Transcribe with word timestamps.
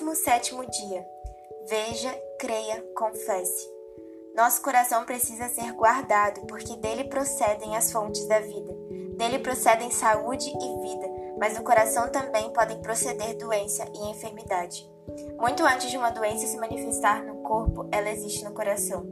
17 0.00 0.54
dia. 0.70 1.06
Veja, 1.68 2.12
creia, 2.38 2.82
confesse. 2.96 3.72
Nosso 4.34 4.60
coração 4.60 5.04
precisa 5.04 5.48
ser 5.48 5.72
guardado, 5.72 6.40
porque 6.46 6.76
dele 6.76 7.04
procedem 7.04 7.76
as 7.76 7.92
fontes 7.92 8.26
da 8.26 8.40
vida. 8.40 8.74
Dele 9.16 9.38
procedem 9.38 9.92
saúde 9.92 10.48
e 10.48 10.80
vida, 10.82 11.08
mas 11.38 11.56
do 11.56 11.62
coração 11.62 12.10
também 12.10 12.52
podem 12.52 12.80
proceder 12.82 13.36
doença 13.36 13.84
e 13.94 14.10
enfermidade. 14.10 14.90
Muito 15.38 15.64
antes 15.64 15.88
de 15.88 15.96
uma 15.96 16.10
doença 16.10 16.46
se 16.48 16.56
manifestar 16.56 17.22
no 17.22 17.36
corpo, 17.42 17.88
ela 17.92 18.10
existe 18.10 18.44
no 18.44 18.52
coração. 18.52 19.06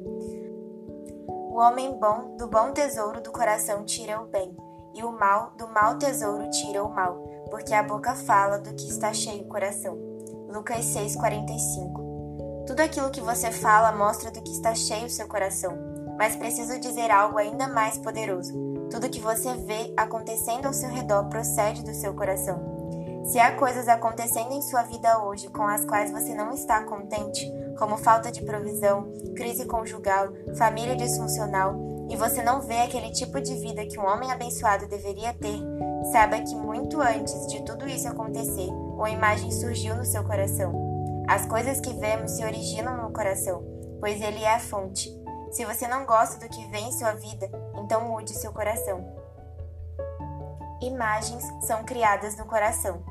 O 1.28 1.58
homem 1.58 1.92
bom 1.92 2.36
do 2.36 2.48
bom 2.48 2.72
tesouro 2.72 3.20
do 3.20 3.30
coração 3.30 3.84
tira 3.84 4.20
o 4.20 4.26
bem, 4.26 4.56
e 4.94 5.04
o 5.04 5.12
mal 5.12 5.52
do 5.56 5.68
mau 5.68 5.96
tesouro 5.96 6.50
tira 6.50 6.82
o 6.82 6.92
mal, 6.92 7.14
porque 7.50 7.72
a 7.72 7.82
boca 7.82 8.16
fala 8.16 8.58
do 8.58 8.74
que 8.74 8.88
está 8.88 9.12
cheio 9.12 9.42
o 9.42 9.48
coração. 9.48 10.11
Lucas 10.52 10.84
6:45. 10.84 12.66
Tudo 12.66 12.80
aquilo 12.80 13.10
que 13.10 13.22
você 13.22 13.50
fala 13.50 13.90
mostra 13.90 14.30
do 14.30 14.42
que 14.42 14.52
está 14.52 14.74
cheio 14.74 15.06
o 15.06 15.10
seu 15.10 15.26
coração, 15.26 15.72
mas 16.18 16.36
preciso 16.36 16.78
dizer 16.78 17.10
algo 17.10 17.38
ainda 17.38 17.68
mais 17.68 17.96
poderoso. 17.96 18.52
Tudo 18.90 19.08
que 19.08 19.18
você 19.18 19.54
vê 19.54 19.94
acontecendo 19.96 20.66
ao 20.66 20.74
seu 20.74 20.90
redor 20.90 21.24
procede 21.30 21.82
do 21.82 21.94
seu 21.94 22.12
coração. 22.12 22.60
Se 23.24 23.38
há 23.38 23.56
coisas 23.56 23.88
acontecendo 23.88 24.52
em 24.52 24.60
sua 24.60 24.82
vida 24.82 25.24
hoje 25.24 25.48
com 25.48 25.62
as 25.62 25.86
quais 25.86 26.10
você 26.10 26.34
não 26.34 26.50
está 26.50 26.84
contente, 26.84 27.50
como 27.78 27.96
falta 27.96 28.30
de 28.30 28.44
provisão, 28.44 29.10
crise 29.34 29.64
conjugal, 29.64 30.28
família 30.58 30.94
disfuncional, 30.94 31.74
e 32.10 32.16
você 32.16 32.42
não 32.42 32.60
vê 32.60 32.80
aquele 32.82 33.10
tipo 33.10 33.40
de 33.40 33.54
vida 33.54 33.86
que 33.86 33.98
um 33.98 34.04
homem 34.04 34.30
abençoado 34.30 34.86
deveria 34.86 35.32
ter, 35.32 35.58
saiba 36.12 36.40
que 36.40 36.54
muito 36.54 37.00
antes 37.00 37.46
de 37.46 37.64
tudo 37.64 37.88
isso 37.88 38.06
acontecer, 38.06 38.68
uma 39.02 39.10
imagem 39.10 39.50
surgiu 39.50 39.96
no 39.96 40.04
seu 40.04 40.22
coração. 40.22 41.24
As 41.28 41.44
coisas 41.44 41.80
que 41.80 41.92
vemos 41.94 42.30
se 42.30 42.44
originam 42.44 42.96
no 42.96 43.12
coração, 43.12 43.64
pois 43.98 44.20
ele 44.20 44.44
é 44.44 44.54
a 44.54 44.60
fonte. 44.60 45.10
Se 45.50 45.64
você 45.64 45.88
não 45.88 46.06
gosta 46.06 46.38
do 46.38 46.48
que 46.48 46.64
vê 46.68 46.78
em 46.78 46.92
sua 46.92 47.12
vida, 47.14 47.50
então 47.82 48.06
mude 48.06 48.32
seu 48.32 48.52
coração. 48.52 49.04
Imagens 50.80 51.42
são 51.62 51.82
criadas 51.82 52.36
no 52.36 52.44
coração. 52.44 53.02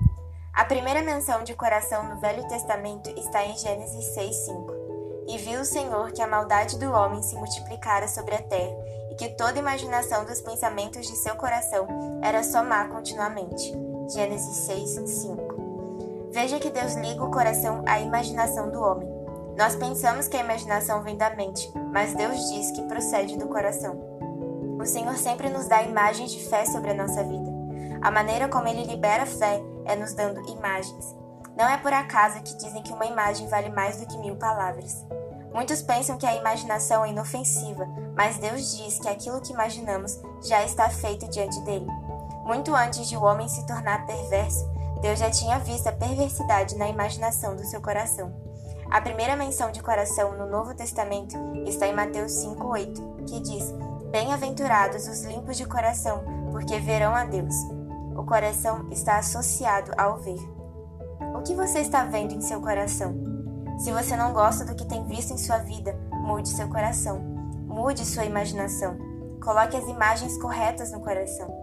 A 0.53 0.63
primeira 0.63 1.01
menção 1.01 1.43
de 1.43 1.53
coração 1.53 2.03
no 2.07 2.21
Velho 2.21 2.47
Testamento 2.47 3.09
está 3.19 3.43
em 3.43 3.57
Gênesis 3.57 4.15
6:5. 4.15 4.71
E 5.27 5.37
viu 5.39 5.59
o 5.59 5.65
Senhor 5.65 6.13
que 6.13 6.21
a 6.21 6.27
maldade 6.27 6.79
do 6.79 6.89
homem 6.89 7.21
se 7.21 7.35
multiplicara 7.35 8.07
sobre 8.07 8.35
a 8.35 8.41
terra, 8.41 8.77
e 9.11 9.15
que 9.15 9.35
toda 9.35 9.59
imaginação 9.59 10.23
dos 10.23 10.39
pensamentos 10.39 11.05
de 11.05 11.17
seu 11.17 11.35
coração 11.35 11.85
era 12.23 12.43
só 12.43 12.63
má 12.63 12.87
continuamente. 12.87 13.73
Gênesis 14.09 14.69
6:5. 14.69 15.50
Veja 16.31 16.59
que 16.59 16.69
Deus 16.69 16.95
liga 16.95 17.23
o 17.23 17.29
coração 17.29 17.83
à 17.85 17.99
imaginação 17.99 18.71
do 18.71 18.81
homem. 18.81 19.07
Nós 19.57 19.75
pensamos 19.75 20.29
que 20.29 20.37
a 20.37 20.39
imaginação 20.39 21.03
vem 21.03 21.17
da 21.17 21.29
mente, 21.35 21.69
mas 21.91 22.13
Deus 22.13 22.49
diz 22.49 22.71
que 22.71 22.83
procede 22.83 23.37
do 23.37 23.47
coração. 23.47 23.99
O 24.79 24.85
Senhor 24.85 25.15
sempre 25.17 25.49
nos 25.49 25.67
dá 25.67 25.83
imagens 25.83 26.31
de 26.31 26.39
fé 26.47 26.65
sobre 26.65 26.91
a 26.91 26.93
nossa 26.93 27.21
vida. 27.21 27.51
A 28.01 28.09
maneira 28.09 28.47
como 28.47 28.65
ele 28.65 28.85
libera 28.85 29.25
fé 29.25 29.61
é 29.85 29.93
nos 29.95 30.13
dando 30.13 30.41
imagens. 30.49 31.15
Não 31.57 31.67
é 31.67 31.77
por 31.77 31.91
acaso 31.91 32.41
que 32.41 32.55
dizem 32.55 32.81
que 32.81 32.93
uma 32.93 33.05
imagem 33.05 33.47
vale 33.47 33.69
mais 33.69 33.99
do 33.99 34.07
que 34.07 34.17
mil 34.17 34.37
palavras. 34.37 35.05
Muitos 35.53 35.81
pensam 35.81 36.17
que 36.17 36.25
a 36.25 36.35
imaginação 36.35 37.03
é 37.03 37.09
inofensiva, 37.09 37.85
mas 38.15 38.37
Deus 38.37 38.77
diz 38.77 38.99
que 38.99 39.09
aquilo 39.09 39.41
que 39.41 39.51
imaginamos 39.51 40.17
já 40.41 40.63
está 40.63 40.89
feito 40.89 41.27
diante 41.27 41.59
dele. 41.61 41.87
Muito 42.45 42.73
antes 42.73 43.07
de 43.09 43.17
o 43.17 43.23
homem 43.23 43.49
se 43.49 43.67
tornar 43.67 44.05
perverso, 44.05 44.70
Deus 45.01 45.17
já 45.17 45.31
tinha 45.31 45.57
visto 45.57 45.87
a 45.87 45.91
perversidade 45.91 46.77
na 46.77 46.87
imaginação 46.87 47.55
do 47.55 47.65
seu 47.65 47.81
coração. 47.81 48.31
A 48.89 49.01
primeira 49.01 49.35
menção 49.35 49.71
de 49.71 49.81
coração 49.81 50.37
no 50.37 50.47
Novo 50.47 50.75
Testamento 50.75 51.35
está 51.65 51.87
em 51.87 51.93
Mateus 51.93 52.33
5,8, 52.33 53.25
que 53.25 53.39
diz: 53.39 53.73
Bem-aventurados 54.11 55.07
os 55.07 55.23
limpos 55.23 55.57
de 55.57 55.65
coração, 55.65 56.23
porque 56.51 56.77
verão 56.79 57.15
a 57.15 57.23
Deus. 57.23 57.55
O 58.15 58.23
coração 58.23 58.87
está 58.91 59.17
associado 59.17 59.91
ao 59.97 60.17
ver. 60.17 60.39
O 61.35 61.41
que 61.41 61.55
você 61.55 61.79
está 61.79 62.03
vendo 62.03 62.35
em 62.35 62.41
seu 62.41 62.61
coração? 62.61 63.15
Se 63.79 63.91
você 63.91 64.15
não 64.15 64.33
gosta 64.33 64.65
do 64.65 64.75
que 64.75 64.85
tem 64.85 65.03
visto 65.05 65.33
em 65.33 65.37
sua 65.37 65.57
vida, 65.57 65.97
mude 66.11 66.49
seu 66.49 66.67
coração. 66.67 67.19
Mude 67.65 68.05
sua 68.05 68.25
imaginação. 68.25 68.97
Coloque 69.41 69.75
as 69.75 69.87
imagens 69.87 70.37
corretas 70.37 70.91
no 70.91 70.99
coração. 70.99 71.60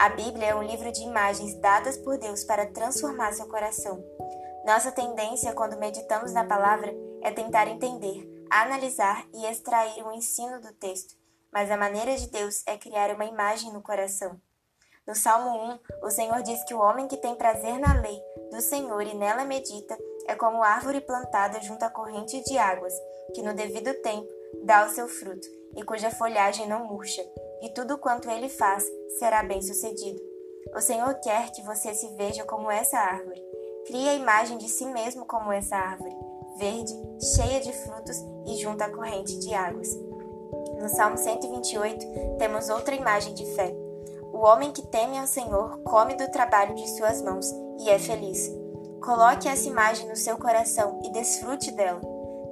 A 0.00 0.08
Bíblia 0.08 0.46
é 0.46 0.54
um 0.54 0.62
livro 0.62 0.90
de 0.90 1.02
imagens 1.02 1.54
dadas 1.60 1.98
por 1.98 2.16
Deus 2.16 2.42
para 2.42 2.64
transformar 2.64 3.34
seu 3.34 3.46
coração. 3.46 4.02
Nossa 4.64 4.90
tendência 4.90 5.52
quando 5.52 5.78
meditamos 5.78 6.32
na 6.32 6.42
palavra 6.42 6.90
é 7.20 7.30
tentar 7.30 7.68
entender, 7.68 8.26
analisar 8.50 9.28
e 9.34 9.44
extrair 9.44 10.02
o 10.02 10.10
ensino 10.10 10.58
do 10.58 10.72
texto, 10.72 11.14
mas 11.52 11.70
a 11.70 11.76
maneira 11.76 12.16
de 12.16 12.30
Deus 12.30 12.62
é 12.66 12.78
criar 12.78 13.14
uma 13.14 13.26
imagem 13.26 13.74
no 13.74 13.82
coração. 13.82 14.40
No 15.06 15.14
Salmo 15.14 15.74
1, 16.00 16.06
o 16.06 16.10
Senhor 16.10 16.42
diz 16.42 16.64
que 16.64 16.72
o 16.72 16.80
homem 16.80 17.06
que 17.06 17.18
tem 17.18 17.34
prazer 17.34 17.78
na 17.78 18.00
lei 18.00 18.18
do 18.50 18.62
Senhor 18.62 19.02
e 19.02 19.14
nela 19.14 19.44
medita 19.44 19.98
é 20.26 20.34
como 20.34 20.62
árvore 20.62 21.02
plantada 21.02 21.60
junto 21.60 21.82
à 21.82 21.90
corrente 21.90 22.42
de 22.44 22.56
águas, 22.56 22.94
que 23.34 23.42
no 23.42 23.52
devido 23.52 23.92
tempo 24.00 24.32
dá 24.64 24.86
o 24.86 24.88
seu 24.88 25.06
fruto 25.06 25.46
e 25.76 25.82
cuja 25.82 26.10
folhagem 26.10 26.66
não 26.66 26.86
murcha, 26.86 27.22
e 27.62 27.68
tudo 27.70 27.98
quanto 27.98 28.30
ele 28.30 28.48
faz 28.48 28.84
será 29.18 29.42
bem 29.42 29.60
sucedido. 29.60 30.20
O 30.74 30.80
Senhor 30.80 31.14
quer 31.20 31.50
que 31.52 31.62
você 31.62 31.94
se 31.94 32.08
veja 32.16 32.44
como 32.44 32.70
essa 32.70 32.98
árvore. 32.98 33.42
Crie 33.86 34.08
a 34.08 34.14
imagem 34.14 34.58
de 34.58 34.68
si 34.68 34.86
mesmo 34.86 35.24
como 35.24 35.52
essa 35.52 35.76
árvore, 35.76 36.14
verde, 36.58 36.92
cheia 37.34 37.60
de 37.60 37.72
frutos 37.72 38.16
e 38.46 38.56
junto 38.56 38.82
à 38.82 38.90
corrente 38.90 39.38
de 39.38 39.54
águas. 39.54 39.88
No 40.80 40.88
Salmo 40.88 41.16
128, 41.16 42.06
temos 42.38 42.68
outra 42.68 42.94
imagem 42.94 43.34
de 43.34 43.44
fé. 43.54 43.74
O 44.32 44.38
homem 44.38 44.72
que 44.72 44.86
teme 44.86 45.18
ao 45.18 45.26
Senhor 45.26 45.78
come 45.82 46.14
do 46.14 46.30
trabalho 46.30 46.74
de 46.74 46.88
suas 46.90 47.20
mãos 47.22 47.46
e 47.78 47.90
é 47.90 47.98
feliz. 47.98 48.50
Coloque 49.00 49.48
essa 49.48 49.68
imagem 49.68 50.08
no 50.08 50.16
seu 50.16 50.36
coração 50.38 51.00
e 51.04 51.10
desfrute 51.10 51.70
dela. 51.72 52.00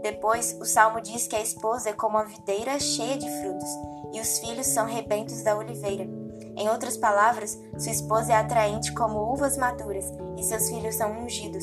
Depois, 0.08 0.56
o 0.58 0.64
salmo 0.64 1.02
diz 1.02 1.26
que 1.26 1.36
a 1.36 1.42
esposa 1.42 1.90
é 1.90 1.92
como 1.92 2.16
a 2.16 2.24
videira 2.24 2.80
cheia 2.80 3.18
de 3.18 3.28
frutos 3.42 3.68
e 4.10 4.18
os 4.18 4.38
filhos 4.38 4.66
são 4.68 4.86
rebentos 4.86 5.42
da 5.42 5.54
oliveira. 5.54 6.08
Em 6.56 6.66
outras 6.70 6.96
palavras, 6.96 7.60
sua 7.76 7.92
esposa 7.92 8.32
é 8.32 8.36
atraente 8.36 8.94
como 8.94 9.30
uvas 9.30 9.58
maduras 9.58 10.06
e 10.38 10.42
seus 10.42 10.70
filhos 10.70 10.94
são 10.94 11.12
ungidos. 11.12 11.62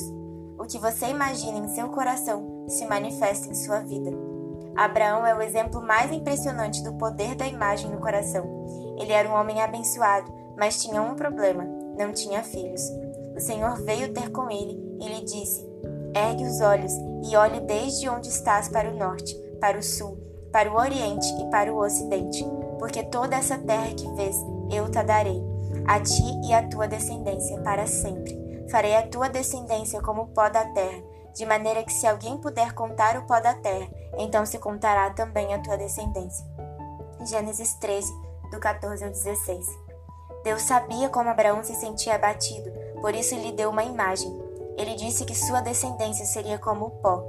O 0.56 0.64
que 0.64 0.78
você 0.78 1.06
imagina 1.06 1.58
em 1.58 1.74
seu 1.74 1.88
coração 1.88 2.66
se 2.68 2.86
manifesta 2.86 3.48
em 3.48 3.54
sua 3.54 3.80
vida. 3.80 4.12
Abraão 4.76 5.26
é 5.26 5.34
o 5.34 5.42
exemplo 5.42 5.82
mais 5.82 6.12
impressionante 6.12 6.84
do 6.84 6.94
poder 6.94 7.34
da 7.34 7.48
imagem 7.48 7.90
no 7.90 7.98
coração. 7.98 8.46
Ele 8.96 9.12
era 9.12 9.28
um 9.28 9.34
homem 9.34 9.60
abençoado, 9.60 10.32
mas 10.56 10.80
tinha 10.80 11.02
um 11.02 11.16
problema: 11.16 11.64
não 11.98 12.12
tinha 12.12 12.44
filhos. 12.44 12.82
O 13.34 13.40
Senhor 13.40 13.82
veio 13.82 14.14
ter 14.14 14.30
com 14.30 14.48
ele 14.48 14.80
e 15.00 15.08
lhe 15.08 15.24
disse: 15.24 15.66
Ergue 16.16 16.44
os 16.44 16.62
olhos 16.62 16.94
e 17.28 17.36
olhe 17.36 17.60
desde 17.60 18.08
onde 18.08 18.30
estás 18.30 18.70
para 18.70 18.88
o 18.88 18.96
norte, 18.96 19.34
para 19.60 19.78
o 19.78 19.82
sul, 19.82 20.16
para 20.50 20.72
o 20.72 20.76
oriente 20.76 21.26
e 21.38 21.50
para 21.50 21.70
o 21.70 21.78
ocidente, 21.78 22.42
porque 22.78 23.02
toda 23.02 23.36
essa 23.36 23.58
terra 23.58 23.92
que 23.94 24.10
vês 24.14 24.34
eu 24.70 24.90
te 24.90 25.02
darei, 25.02 25.42
a 25.86 26.00
ti 26.00 26.24
e 26.42 26.54
à 26.54 26.66
tua 26.66 26.88
descendência 26.88 27.60
para 27.60 27.86
sempre. 27.86 28.66
Farei 28.70 28.96
a 28.96 29.06
tua 29.06 29.28
descendência 29.28 30.00
como 30.00 30.22
o 30.22 30.28
pó 30.28 30.48
da 30.48 30.64
terra, 30.64 31.02
de 31.34 31.44
maneira 31.44 31.82
que 31.82 31.92
se 31.92 32.06
alguém 32.06 32.38
puder 32.38 32.72
contar 32.72 33.18
o 33.18 33.26
pó 33.26 33.38
da 33.38 33.52
terra, 33.52 33.86
então 34.16 34.46
se 34.46 34.58
contará 34.58 35.10
também 35.10 35.52
a 35.52 35.58
tua 35.58 35.76
descendência. 35.76 36.46
Gênesis 37.26 37.74
13, 37.74 38.10
do 38.50 38.58
14 38.58 39.04
ao 39.04 39.10
16. 39.10 39.66
Deus 40.42 40.62
sabia 40.62 41.10
como 41.10 41.28
Abraão 41.28 41.62
se 41.62 41.74
sentia 41.74 42.14
abatido, 42.14 42.72
por 43.02 43.14
isso 43.14 43.34
lhe 43.34 43.52
deu 43.52 43.68
uma 43.68 43.84
imagem. 43.84 44.45
Ele 44.76 44.94
disse 44.94 45.24
que 45.24 45.34
sua 45.34 45.60
descendência 45.60 46.24
seria 46.24 46.58
como 46.58 46.86
o 46.86 46.90
pó. 46.90 47.24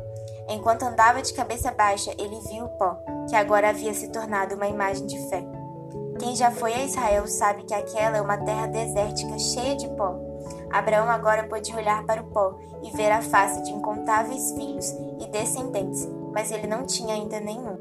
Enquanto 0.49 0.83
andava 0.83 1.21
de 1.21 1.33
cabeça 1.33 1.71
baixa, 1.71 2.13
ele 2.17 2.39
viu 2.49 2.65
o 2.65 2.77
pó, 2.77 2.97
que 3.29 3.35
agora 3.35 3.69
havia 3.69 3.93
se 3.93 4.09
tornado 4.09 4.55
uma 4.55 4.67
imagem 4.67 5.05
de 5.05 5.17
fé. 5.29 5.43
Quem 6.19 6.35
já 6.35 6.51
foi 6.51 6.73
a 6.73 6.83
Israel 6.83 7.27
sabe 7.27 7.63
que 7.63 7.73
aquela 7.73 8.17
é 8.17 8.21
uma 8.21 8.37
terra 8.37 8.67
desértica 8.67 9.37
cheia 9.37 9.75
de 9.75 9.87
pó. 9.89 10.15
Abraão 10.71 11.09
agora 11.09 11.47
podia 11.47 11.75
olhar 11.75 12.05
para 12.05 12.21
o 12.21 12.27
pó 12.27 12.57
e 12.83 12.91
ver 12.91 13.11
a 13.11 13.21
face 13.21 13.61
de 13.63 13.71
incontáveis 13.71 14.51
filhos 14.53 14.89
e 15.19 15.27
descendentes, 15.27 16.07
mas 16.33 16.51
ele 16.51 16.67
não 16.67 16.85
tinha 16.85 17.13
ainda 17.13 17.39
nenhum. 17.39 17.77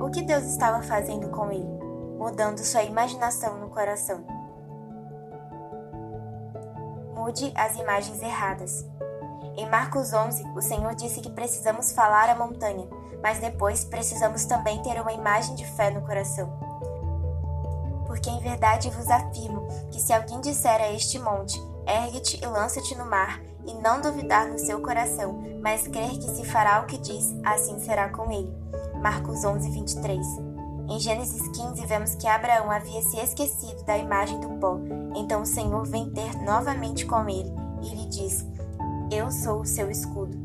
O 0.00 0.10
que 0.10 0.22
Deus 0.22 0.44
estava 0.44 0.82
fazendo 0.82 1.28
com 1.30 1.50
ele? 1.50 1.76
mudando 2.18 2.58
sua 2.58 2.82
imaginação 2.82 3.58
no 3.58 3.68
coração. 3.68 4.24
Mude 7.26 7.52
as 7.56 7.74
imagens 7.74 8.22
erradas. 8.22 8.84
Em 9.56 9.68
Marcos 9.68 10.12
11, 10.12 10.44
o 10.54 10.62
Senhor 10.62 10.94
disse 10.94 11.20
que 11.20 11.28
precisamos 11.28 11.90
falar 11.90 12.30
à 12.30 12.36
montanha, 12.36 12.86
mas 13.20 13.40
depois 13.40 13.84
precisamos 13.84 14.44
também 14.44 14.80
ter 14.80 15.00
uma 15.00 15.12
imagem 15.12 15.56
de 15.56 15.66
fé 15.66 15.90
no 15.90 16.02
coração. 16.02 16.48
Porque 18.06 18.30
em 18.30 18.38
verdade 18.38 18.90
vos 18.90 19.10
afirmo 19.10 19.66
que 19.90 20.00
se 20.00 20.12
alguém 20.12 20.40
disser 20.40 20.80
a 20.80 20.92
este 20.92 21.18
monte, 21.18 21.60
Ergue-te 21.84 22.40
e 22.40 22.46
lança-te 22.46 22.94
no 22.94 23.04
mar, 23.04 23.40
e 23.66 23.74
não 23.74 24.00
duvidar 24.00 24.46
no 24.46 24.58
seu 24.58 24.80
coração, 24.80 25.42
mas 25.60 25.88
crer 25.88 26.10
que 26.10 26.30
se 26.30 26.44
fará 26.44 26.80
o 26.80 26.86
que 26.86 26.98
diz, 26.98 27.34
assim 27.44 27.80
será 27.80 28.08
com 28.08 28.30
ele. 28.30 28.54
Marcos 29.02 29.44
11, 29.44 29.68
23. 29.70 30.55
Em 30.88 31.00
Gênesis 31.00 31.48
15, 31.48 31.84
vemos 31.84 32.14
que 32.14 32.28
Abraão 32.28 32.70
havia 32.70 33.02
se 33.02 33.18
esquecido 33.18 33.82
da 33.84 33.98
imagem 33.98 34.38
do 34.38 34.48
pó. 34.60 34.78
Então 35.16 35.42
o 35.42 35.46
Senhor 35.46 35.84
vem 35.84 36.10
ter 36.10 36.40
novamente 36.42 37.04
com 37.04 37.28
ele 37.28 37.52
e 37.82 37.88
lhe 37.94 38.06
diz: 38.06 38.46
Eu 39.10 39.30
sou 39.32 39.62
o 39.62 39.66
seu 39.66 39.90
escudo. 39.90 40.38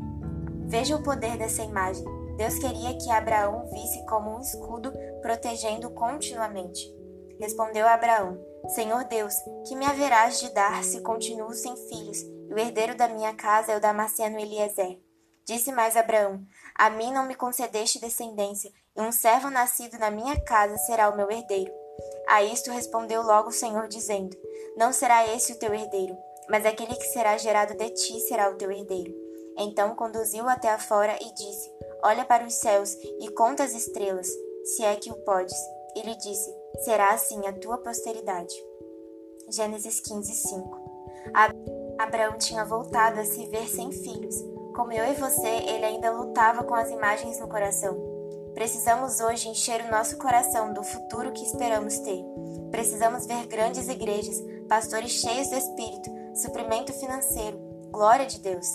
Veja 0.66 0.96
o 0.96 1.02
poder 1.02 1.38
dessa 1.38 1.62
imagem. 1.62 2.04
Deus 2.36 2.58
queria 2.58 2.98
que 2.98 3.10
Abraão 3.10 3.70
visse 3.70 4.04
como 4.06 4.36
um 4.36 4.40
escudo 4.40 4.92
protegendo 5.20 5.90
continuamente. 5.90 6.92
Respondeu 7.38 7.86
Abraão: 7.86 8.36
Senhor 8.74 9.04
Deus, 9.04 9.34
que 9.68 9.76
me 9.76 9.84
haverás 9.84 10.40
de 10.40 10.52
dar 10.52 10.82
se 10.82 11.00
continuo 11.02 11.52
sem 11.52 11.76
filhos, 11.76 12.20
e 12.20 12.52
o 12.52 12.58
herdeiro 12.58 12.96
da 12.96 13.06
minha 13.06 13.32
casa 13.32 13.72
é 13.72 13.76
o 13.76 13.80
Damasceno 13.80 14.40
Eliezer? 14.40 14.98
Disse 15.46 15.70
mais 15.70 15.96
Abraão: 15.96 16.44
A 16.74 16.90
mim 16.90 17.12
não 17.12 17.26
me 17.26 17.34
concedeste 17.34 18.00
descendência, 18.00 18.72
e 18.96 19.00
um 19.00 19.12
servo 19.12 19.50
nascido 19.50 19.98
na 19.98 20.10
minha 20.10 20.38
casa 20.40 20.76
será 20.78 21.08
o 21.08 21.16
meu 21.16 21.30
herdeiro. 21.30 21.72
A 22.28 22.42
isto 22.42 22.70
respondeu 22.70 23.22
logo 23.22 23.48
o 23.48 23.52
Senhor, 23.52 23.88
dizendo: 23.88 24.36
Não 24.76 24.92
será 24.92 25.26
esse 25.34 25.52
o 25.52 25.58
teu 25.58 25.74
herdeiro, 25.74 26.16
mas 26.48 26.64
aquele 26.64 26.94
que 26.94 27.06
será 27.06 27.36
gerado 27.36 27.74
de 27.74 27.90
ti 27.90 28.20
será 28.20 28.50
o 28.50 28.56
teu 28.56 28.70
herdeiro. 28.70 29.14
Então 29.58 29.94
conduziu-o 29.94 30.48
até 30.48 30.68
afora 30.68 31.16
e 31.20 31.34
disse: 31.34 31.70
Olha 32.02 32.24
para 32.24 32.44
os 32.44 32.54
céus 32.54 32.94
e 33.20 33.30
conta 33.32 33.64
as 33.64 33.74
estrelas, 33.74 34.28
se 34.64 34.84
é 34.84 34.96
que 34.96 35.10
o 35.10 35.16
podes. 35.24 35.58
E 35.94 36.02
lhe 36.02 36.16
disse: 36.16 36.54
Será 36.84 37.10
assim 37.12 37.46
a 37.46 37.52
tua 37.52 37.78
posteridade. 37.78 38.54
Gênesis 39.48 40.00
15, 40.00 40.32
5 40.32 40.82
Abraão 41.98 42.38
tinha 42.38 42.64
voltado 42.64 43.20
a 43.20 43.24
se 43.24 43.46
ver 43.46 43.68
sem 43.68 43.92
filhos. 43.92 44.34
Como 44.74 44.92
eu 44.92 45.04
e 45.04 45.14
você, 45.14 45.48
ele 45.48 45.84
ainda 45.84 46.10
lutava 46.10 46.64
com 46.64 46.74
as 46.74 46.90
imagens 46.90 47.38
no 47.38 47.48
coração. 47.48 48.11
Precisamos 48.62 49.18
hoje 49.18 49.48
encher 49.48 49.84
o 49.84 49.90
nosso 49.90 50.16
coração 50.18 50.72
do 50.72 50.84
futuro 50.84 51.32
que 51.32 51.44
esperamos 51.44 51.98
ter. 51.98 52.24
Precisamos 52.70 53.26
ver 53.26 53.44
grandes 53.48 53.88
igrejas, 53.88 54.40
pastores 54.68 55.10
cheios 55.10 55.48
do 55.50 55.56
Espírito, 55.56 56.08
suprimento 56.32 56.92
financeiro, 56.92 57.58
glória 57.90 58.24
de 58.24 58.38
Deus. 58.38 58.68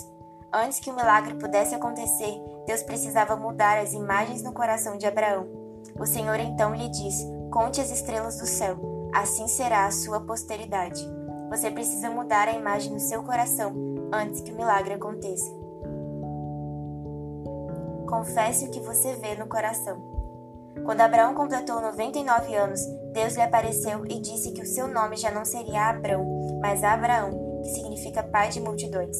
Antes 0.52 0.78
que 0.78 0.90
o 0.90 0.94
milagre 0.94 1.36
pudesse 1.36 1.74
acontecer, 1.74 2.38
Deus 2.66 2.82
precisava 2.82 3.34
mudar 3.34 3.78
as 3.78 3.94
imagens 3.94 4.42
no 4.42 4.52
coração 4.52 4.98
de 4.98 5.06
Abraão. 5.06 5.48
O 5.98 6.04
Senhor 6.04 6.38
então 6.38 6.74
lhe 6.74 6.90
disse: 6.90 7.26
Conte 7.50 7.80
as 7.80 7.90
estrelas 7.90 8.36
do 8.36 8.46
céu, 8.46 8.76
assim 9.14 9.48
será 9.48 9.86
a 9.86 9.90
sua 9.90 10.20
posteridade. 10.20 11.02
Você 11.48 11.70
precisa 11.70 12.10
mudar 12.10 12.46
a 12.46 12.52
imagem 12.52 12.92
no 12.92 13.00
seu 13.00 13.22
coração 13.22 13.74
antes 14.12 14.42
que 14.42 14.52
o 14.52 14.56
milagre 14.56 14.92
aconteça. 14.92 15.50
Confesse 18.08 18.64
o 18.64 18.70
que 18.70 18.80
você 18.80 19.14
vê 19.16 19.34
no 19.34 19.46
coração. 19.46 20.00
Quando 20.84 21.02
Abraão 21.02 21.34
completou 21.34 21.82
99 21.82 22.54
anos, 22.54 22.80
Deus 23.12 23.34
lhe 23.34 23.42
apareceu 23.42 24.06
e 24.06 24.18
disse 24.18 24.52
que 24.52 24.62
o 24.62 24.66
seu 24.66 24.88
nome 24.88 25.16
já 25.16 25.30
não 25.30 25.44
seria 25.44 25.90
Abrão, 25.90 26.24
mas 26.62 26.82
Abraão, 26.82 27.60
que 27.62 27.68
significa 27.68 28.22
pai 28.22 28.48
de 28.48 28.60
multidões. 28.60 29.16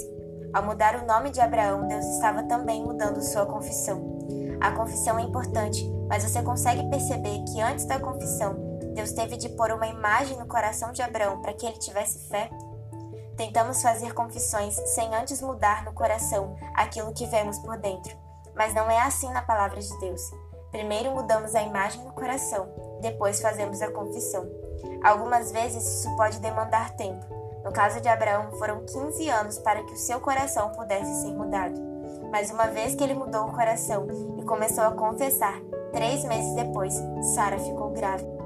Ao 0.54 0.62
mudar 0.62 0.96
o 0.96 1.06
nome 1.06 1.28
de 1.30 1.38
Abraão, 1.38 1.86
Deus 1.86 2.04
estava 2.06 2.44
também 2.44 2.82
mudando 2.82 3.20
sua 3.20 3.44
confissão. 3.44 4.18
A 4.58 4.72
confissão 4.72 5.18
é 5.18 5.22
importante, 5.22 5.86
mas 6.08 6.24
você 6.24 6.42
consegue 6.42 6.88
perceber 6.88 7.44
que 7.44 7.60
antes 7.60 7.84
da 7.84 8.00
confissão, 8.00 8.56
Deus 8.94 9.12
teve 9.12 9.36
de 9.36 9.50
pôr 9.50 9.70
uma 9.70 9.86
imagem 9.86 10.38
no 10.38 10.46
coração 10.46 10.92
de 10.92 11.02
Abraão 11.02 11.42
para 11.42 11.52
que 11.52 11.66
ele 11.66 11.76
tivesse 11.76 12.26
fé? 12.28 12.48
Tentamos 13.36 13.82
fazer 13.82 14.14
confissões 14.14 14.74
sem 14.94 15.14
antes 15.14 15.42
mudar 15.42 15.84
no 15.84 15.92
coração 15.92 16.56
aquilo 16.74 17.12
que 17.12 17.26
vemos 17.26 17.58
por 17.58 17.76
dentro. 17.76 18.27
Mas 18.58 18.74
não 18.74 18.90
é 18.90 19.00
assim 19.00 19.30
na 19.30 19.40
palavra 19.40 19.80
de 19.80 19.98
Deus. 20.00 20.20
Primeiro 20.72 21.12
mudamos 21.12 21.54
a 21.54 21.62
imagem 21.62 22.02
no 22.02 22.12
coração, 22.12 22.68
depois 23.00 23.40
fazemos 23.40 23.80
a 23.80 23.90
confissão. 23.90 24.44
Algumas 25.02 25.52
vezes 25.52 25.82
isso 25.82 26.16
pode 26.16 26.40
demandar 26.40 26.96
tempo. 26.96 27.24
No 27.64 27.72
caso 27.72 28.00
de 28.00 28.08
Abraão, 28.08 28.50
foram 28.58 28.84
15 28.84 29.28
anos 29.30 29.58
para 29.58 29.82
que 29.84 29.92
o 29.92 29.96
seu 29.96 30.20
coração 30.20 30.70
pudesse 30.70 31.22
ser 31.22 31.32
mudado. 31.32 31.80
Mas 32.30 32.50
uma 32.50 32.66
vez 32.66 32.94
que 32.94 33.02
ele 33.02 33.14
mudou 33.14 33.46
o 33.46 33.52
coração 33.52 34.06
e 34.38 34.42
começou 34.42 34.84
a 34.84 34.92
confessar, 34.92 35.60
três 35.92 36.24
meses 36.24 36.54
depois, 36.54 36.94
Sara 37.34 37.58
ficou 37.58 37.90
grávida. 37.90 38.36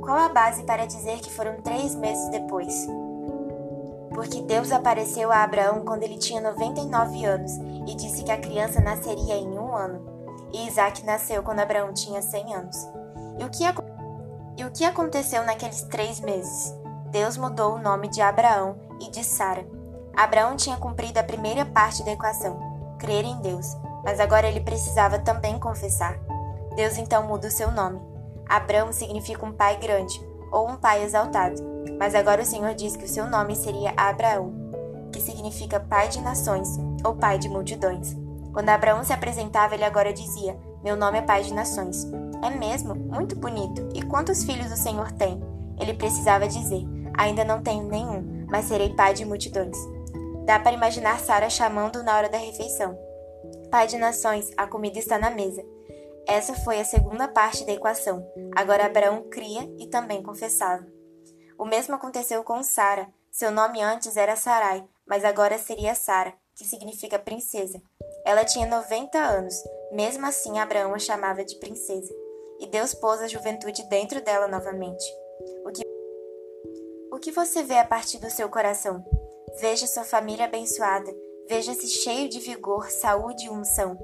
Qual 0.00 0.16
a 0.16 0.28
base 0.28 0.62
para 0.64 0.86
dizer 0.86 1.20
que 1.20 1.30
foram 1.30 1.60
três 1.60 1.94
meses 1.94 2.28
depois? 2.30 2.86
Porque 4.16 4.40
Deus 4.40 4.72
apareceu 4.72 5.30
a 5.30 5.42
Abraão 5.42 5.84
quando 5.84 6.02
ele 6.02 6.16
tinha 6.16 6.40
99 6.40 7.22
anos 7.26 7.52
e 7.86 7.94
disse 7.94 8.24
que 8.24 8.32
a 8.32 8.38
criança 8.38 8.80
nasceria 8.80 9.36
em 9.36 9.58
um 9.58 9.76
ano. 9.76 10.00
E 10.54 10.66
Isaac 10.66 11.04
nasceu 11.04 11.42
quando 11.42 11.60
Abraão 11.60 11.92
tinha 11.92 12.22
100 12.22 12.54
anos. 12.54 12.76
E 13.38 13.44
o 13.44 13.50
que, 13.50 13.62
e 14.56 14.64
o 14.64 14.70
que 14.70 14.86
aconteceu 14.86 15.44
naqueles 15.44 15.82
três 15.82 16.18
meses? 16.18 16.74
Deus 17.10 17.36
mudou 17.36 17.74
o 17.74 17.78
nome 17.78 18.08
de 18.08 18.22
Abraão 18.22 18.78
e 19.02 19.10
de 19.10 19.22
Sara. 19.22 19.66
Abraão 20.16 20.56
tinha 20.56 20.78
cumprido 20.78 21.20
a 21.20 21.22
primeira 21.22 21.66
parte 21.66 22.02
da 22.02 22.12
equação, 22.12 22.58
crer 22.98 23.22
em 23.22 23.38
Deus, 23.42 23.76
mas 24.02 24.18
agora 24.18 24.48
ele 24.48 24.60
precisava 24.60 25.18
também 25.18 25.58
confessar. 25.60 26.18
Deus 26.74 26.96
então 26.96 27.22
muda 27.24 27.48
o 27.48 27.50
seu 27.50 27.70
nome. 27.70 28.00
Abraão 28.48 28.94
significa 28.94 29.44
um 29.44 29.52
pai 29.52 29.76
grande 29.76 30.18
ou 30.50 30.68
um 30.68 30.76
pai 30.76 31.02
exaltado, 31.02 31.62
mas 31.98 32.14
agora 32.14 32.42
o 32.42 32.46
Senhor 32.46 32.74
diz 32.74 32.96
que 32.96 33.04
o 33.04 33.08
seu 33.08 33.26
nome 33.26 33.54
seria 33.56 33.92
Abraão, 33.96 34.52
que 35.12 35.20
significa 35.20 35.80
pai 35.80 36.08
de 36.08 36.20
nações 36.20 36.68
ou 37.04 37.14
pai 37.14 37.38
de 37.38 37.48
multidões. 37.48 38.14
Quando 38.52 38.68
Abraão 38.70 39.04
se 39.04 39.12
apresentava, 39.12 39.74
ele 39.74 39.84
agora 39.84 40.12
dizia: 40.12 40.58
Meu 40.82 40.96
nome 40.96 41.18
é 41.18 41.22
pai 41.22 41.42
de 41.42 41.52
nações. 41.52 42.06
É 42.42 42.50
mesmo? 42.50 42.94
Muito 42.94 43.36
bonito. 43.36 43.88
E 43.94 44.02
quantos 44.02 44.44
filhos 44.44 44.72
o 44.72 44.76
Senhor 44.76 45.12
tem? 45.12 45.42
Ele 45.78 45.94
precisava 45.94 46.48
dizer: 46.48 46.82
Ainda 47.16 47.44
não 47.44 47.62
tenho 47.62 47.84
nenhum, 47.84 48.46
mas 48.48 48.66
serei 48.66 48.94
pai 48.94 49.14
de 49.14 49.24
multidões. 49.24 49.76
Dá 50.46 50.58
para 50.58 50.72
imaginar 50.72 51.18
Sara 51.18 51.50
chamando 51.50 52.02
na 52.02 52.16
hora 52.16 52.28
da 52.28 52.38
refeição. 52.38 52.96
Pai 53.70 53.86
de 53.86 53.98
nações, 53.98 54.50
a 54.56 54.66
comida 54.66 54.98
está 54.98 55.18
na 55.18 55.30
mesa. 55.30 55.62
Essa 56.26 56.54
foi 56.54 56.80
a 56.80 56.84
segunda 56.84 57.28
parte 57.28 57.64
da 57.64 57.72
equação. 57.72 58.26
Agora 58.56 58.86
Abraão 58.86 59.28
cria 59.30 59.62
e 59.78 59.86
também 59.86 60.22
confessava. 60.22 60.84
O 61.56 61.64
mesmo 61.64 61.94
aconteceu 61.94 62.42
com 62.42 62.62
Sara. 62.62 63.08
Seu 63.30 63.50
nome 63.50 63.80
antes 63.80 64.16
era 64.16 64.34
Sarai, 64.34 64.84
mas 65.06 65.24
agora 65.24 65.56
seria 65.56 65.94
Sara, 65.94 66.34
que 66.54 66.64
significa 66.64 67.18
princesa. 67.18 67.80
Ela 68.24 68.44
tinha 68.44 68.66
90 68.66 69.16
anos, 69.18 69.54
mesmo 69.92 70.26
assim 70.26 70.58
Abraão 70.58 70.94
a 70.94 70.98
chamava 70.98 71.44
de 71.44 71.56
princesa. 71.60 72.12
E 72.58 72.66
Deus 72.66 72.92
pôs 72.92 73.20
a 73.20 73.28
juventude 73.28 73.84
dentro 73.88 74.20
dela 74.20 74.48
novamente. 74.48 75.04
O 75.64 75.70
que, 75.70 75.82
o 77.12 77.18
que 77.18 77.30
você 77.30 77.62
vê 77.62 77.78
a 77.78 77.84
partir 77.84 78.18
do 78.18 78.30
seu 78.30 78.48
coração? 78.48 79.04
Veja 79.60 79.86
sua 79.86 80.04
família 80.04 80.46
abençoada. 80.46 81.14
Veja-se 81.48 81.86
cheio 81.86 82.28
de 82.28 82.40
vigor, 82.40 82.90
saúde 82.90 83.44
e 83.44 83.50
unção. 83.50 83.96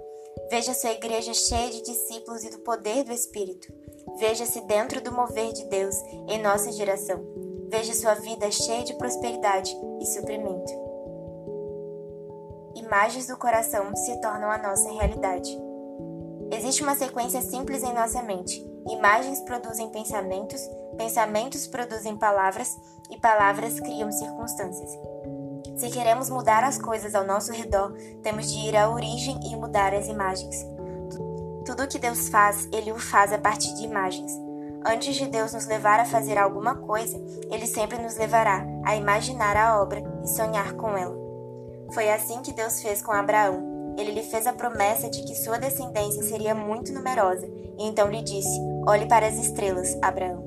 Veja 0.50 0.74
sua 0.74 0.90
igreja 0.90 1.32
cheia 1.32 1.70
de 1.70 1.82
discípulos 1.82 2.44
e 2.44 2.50
do 2.50 2.58
poder 2.58 3.04
do 3.04 3.12
Espírito. 3.12 3.72
Veja-se 4.18 4.60
dentro 4.62 5.00
do 5.00 5.12
mover 5.12 5.52
de 5.52 5.64
Deus 5.64 5.96
em 6.28 6.42
nossa 6.42 6.70
geração. 6.72 7.24
Veja 7.68 7.94
sua 7.94 8.14
vida 8.14 8.50
cheia 8.50 8.84
de 8.84 8.94
prosperidade 8.94 9.74
e 10.00 10.06
suprimento. 10.06 10.72
Imagens 12.74 13.26
do 13.26 13.36
coração 13.36 13.94
se 13.96 14.20
tornam 14.20 14.50
a 14.50 14.58
nossa 14.58 14.90
realidade. 14.90 15.50
Existe 16.50 16.82
uma 16.82 16.94
sequência 16.94 17.40
simples 17.40 17.82
em 17.82 17.94
nossa 17.94 18.22
mente. 18.22 18.62
Imagens 18.90 19.40
produzem 19.40 19.88
pensamentos, 19.90 20.60
pensamentos 20.98 21.66
produzem 21.66 22.16
palavras 22.18 22.76
e 23.10 23.18
palavras 23.18 23.80
criam 23.80 24.12
circunstâncias. 24.12 25.11
Se 25.76 25.88
queremos 25.90 26.28
mudar 26.28 26.62
as 26.64 26.78
coisas 26.78 27.14
ao 27.14 27.26
nosso 27.26 27.52
redor, 27.52 27.92
temos 28.22 28.50
de 28.50 28.58
ir 28.58 28.76
à 28.76 28.90
origem 28.90 29.38
e 29.44 29.56
mudar 29.56 29.94
as 29.94 30.06
imagens. 30.06 30.66
Tudo 31.64 31.84
o 31.84 31.88
que 31.88 31.98
Deus 31.98 32.28
faz, 32.28 32.68
Ele 32.72 32.92
o 32.92 32.98
faz 32.98 33.32
a 33.32 33.38
partir 33.38 33.74
de 33.74 33.84
imagens. 33.84 34.32
Antes 34.84 35.14
de 35.14 35.26
Deus 35.26 35.52
nos 35.52 35.66
levar 35.66 36.00
a 36.00 36.04
fazer 36.04 36.36
alguma 36.36 36.74
coisa, 36.74 37.16
Ele 37.50 37.66
sempre 37.66 37.98
nos 37.98 38.16
levará 38.16 38.66
a 38.84 38.96
imaginar 38.96 39.56
a 39.56 39.80
obra 39.80 40.02
e 40.24 40.28
sonhar 40.28 40.74
com 40.74 40.96
ela. 40.96 41.16
Foi 41.92 42.10
assim 42.10 42.42
que 42.42 42.52
Deus 42.52 42.82
fez 42.82 43.00
com 43.00 43.12
Abraão. 43.12 43.94
Ele 43.96 44.12
lhe 44.12 44.22
fez 44.22 44.46
a 44.46 44.52
promessa 44.52 45.08
de 45.08 45.22
que 45.22 45.34
sua 45.34 45.58
descendência 45.58 46.22
seria 46.22 46.54
muito 46.54 46.92
numerosa, 46.92 47.46
e 47.46 47.86
então 47.86 48.10
lhe 48.10 48.22
disse: 48.22 48.58
Olhe 48.86 49.06
para 49.06 49.26
as 49.26 49.36
estrelas, 49.36 49.96
Abraão. 50.02 50.42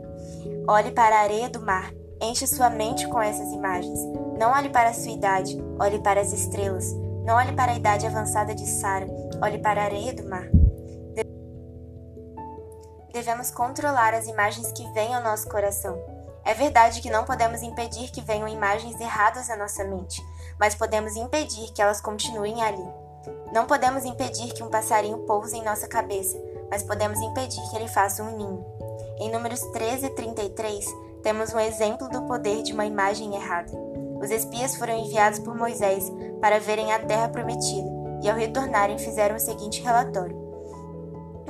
Olhe 0.67 0.91
para 0.91 1.15
a 1.15 1.22
areia 1.22 1.50
do 1.50 1.62
mar. 1.62 1.94
Enche 2.22 2.48
sua 2.48 2.70
mente 2.70 3.08
com 3.08 3.22
essas 3.22 3.51
imagens. 3.51 4.00
Não 4.38 4.51
olhe 4.51 4.70
para 4.70 4.89
a 4.89 4.94
sua 4.94 5.12
idade, 5.12 5.58
olhe 5.80 6.00
para 6.00 6.20
as 6.20 6.34
estrelas. 6.34 6.94
Não 7.24 7.36
olhe 7.36 7.54
para 7.54 7.72
a 7.72 7.75
idade 7.75 8.06
avançada 8.06 8.54
de 8.54 8.65
Sara, 8.68 9.08
olhe 9.42 9.58
para 9.58 9.82
a 9.82 9.86
areia 9.86 10.13
do 10.13 10.27
mar. 10.27 10.48
Devemos 13.13 13.50
controlar 13.50 14.13
as 14.13 14.27
imagens 14.27 14.72
que 14.74 14.86
vêm 14.92 15.15
ao 15.15 15.24
nosso 15.24 15.48
coração. 15.48 15.98
É 16.44 16.54
verdade 16.54 17.01
que 17.01 17.10
não 17.10 17.24
podemos 17.24 17.62
impedir 17.63 18.12
que 18.12 18.22
venham 18.22 18.48
imagens 18.48 19.00
erradas 19.00 19.50
à 19.50 19.56
nossa 19.56 19.86
mente, 19.86 20.22
mas 20.60 20.75
podemos 20.75 21.15
impedir 21.15 21.72
que 21.72 21.82
elas 21.82 22.01
continuem 22.01 22.62
ali. 22.62 22.86
Não 23.54 23.65
podemos 23.65 24.04
impedir 24.04 24.54
que 24.54 24.62
um 24.62 24.70
passarinho 24.70 25.20
pouse 25.20 25.58
em 25.58 25.63
nossa 25.63 25.88
cabeça, 25.88 26.38
mas 26.70 26.84
podemos 26.84 27.20
impedir 27.22 27.62
que 27.70 27.77
ele 27.77 27.88
faça 27.88 28.22
um 28.22 28.36
ninho. 28.36 28.65
Em 29.18 29.32
Números 29.32 29.62
13 29.72 30.08
e 30.08 30.10
33, 30.10 30.86
temos 31.24 31.54
um 31.54 31.60
exemplo 31.60 32.10
do 32.10 32.24
poder 32.24 32.62
de 32.63 32.74
uma 32.74 32.86
imagem 32.86 33.34
errada. 33.34 33.72
Os 34.22 34.31
espias 34.31 34.75
foram 34.75 34.98
enviados 34.98 35.39
por 35.39 35.55
Moisés 35.55 36.12
para 36.41 36.60
verem 36.60 36.91
a 36.93 37.00
terra 37.00 37.27
prometida, 37.29 37.89
e 38.24 38.29
ao 38.29 38.36
retornarem 38.36 38.98
fizeram 38.98 39.36
o 39.36 39.39
seguinte 39.39 39.81
relatório: 39.81 40.45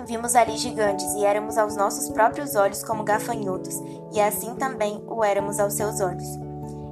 Vimos 0.06 0.36
ali 0.36 0.56
gigantes 0.58 1.14
e 1.16 1.26
éramos 1.26 1.58
aos 1.58 1.76
nossos 1.76 2.10
próprios 2.10 2.56
olhos 2.56 2.84
como 2.84 3.04
gafanhotos, 3.04 3.76
e 4.14 4.22
assim 4.22 4.56
também 4.56 5.04
o 5.08 5.24
éramos 5.24 5.60
aos 5.60 5.74
seus 5.74 6.00
olhos. 6.00 6.28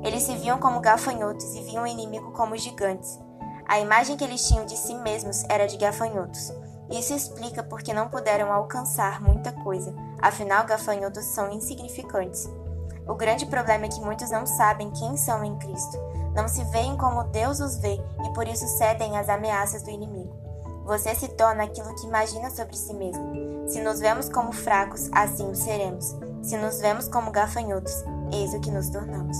Eles 0.04 0.24
se 0.24 0.36
viam 0.36 0.58
como 0.58 0.82
gafanhotos 0.82 1.54
e 1.56 1.62
viam 1.62 1.84
o 1.84 1.88
inimigo 1.88 2.32
como 2.32 2.58
gigantes. 2.58 3.20
A 3.68 3.80
imagem 3.80 4.18
que 4.18 4.24
eles 4.24 4.46
tinham 4.48 4.66
de 4.66 4.76
si 4.76 4.96
mesmos 4.96 5.44
era 5.48 5.68
de 5.68 5.78
gafanhotos. 5.78 6.52
Isso 6.90 7.14
explica 7.14 7.64
porque 7.64 7.94
não 7.94 8.10
puderam 8.10 8.52
alcançar 8.52 9.22
muita 9.22 9.52
coisa, 9.52 9.96
afinal, 10.22 10.66
gafanhotos 10.66 11.26
são 11.26 11.52
insignificantes. 11.52 12.50
O 13.08 13.16
grande 13.16 13.46
problema 13.46 13.86
é 13.86 13.90
que 13.90 14.02
muitos 14.02 14.30
não 14.32 14.46
sabem 14.46 14.92
quem 14.92 15.18
são 15.18 15.44
em 15.44 15.58
Cristo, 15.58 15.98
não 16.36 16.48
se 16.48 16.64
veem 16.66 16.98
como 16.98 17.24
Deus 17.26 17.60
os 17.60 17.78
vê 17.78 18.00
e 18.26 18.34
por 18.34 18.48
isso 18.48 18.68
cedem 18.78 19.18
às 19.18 19.30
ameaças 19.30 19.84
do 19.84 19.90
inimigo. 19.90 20.36
Você 20.86 21.16
se 21.16 21.28
torna 21.30 21.64
aquilo 21.64 21.96
que 21.96 22.08
imagina 22.08 22.50
sobre 22.50 22.76
si 22.76 22.94
mesmo. 22.94 23.24
Se 23.68 23.82
nos 23.82 24.00
vemos 24.00 24.28
como 24.28 24.52
fracos, 24.52 25.10
assim 25.14 25.50
o 25.50 25.56
seremos. 25.56 26.16
Se 26.42 26.58
nos 26.58 26.80
vemos 26.80 27.08
como 27.08 27.32
gafanhotos, 27.32 28.04
eis 28.32 28.54
o 28.54 28.60
que 28.60 28.70
nos 28.70 28.90
tornamos. 28.90 29.38